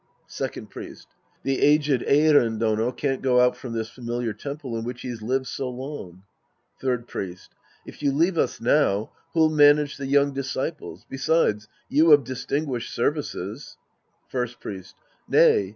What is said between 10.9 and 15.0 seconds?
Besides, you of distinguished services— First Priest.